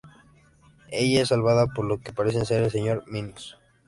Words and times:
Ella 0.89 1.21
es 1.21 1.27
salvada 1.27 1.67
por 1.67 1.85
lo 1.85 1.99
que 2.01 2.11
parece 2.11 2.43
ser 2.43 2.63
el 2.63 2.71
señor 2.71 3.03
Minos. 3.05 3.59